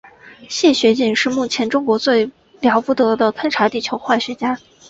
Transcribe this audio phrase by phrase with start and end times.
[0.49, 4.57] 谢学锦是目前中国最了不得的勘察地球化学家。